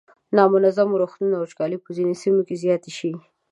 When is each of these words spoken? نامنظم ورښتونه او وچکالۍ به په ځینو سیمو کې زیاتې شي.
نامنظم 0.35 0.89
ورښتونه 0.91 1.35
او 1.37 1.43
وچکالۍ 1.45 1.77
به 1.79 1.83
په 1.85 1.91
ځینو 1.97 2.13
سیمو 2.23 2.41
کې 2.47 2.55
زیاتې 2.63 2.91
شي. 2.97 3.11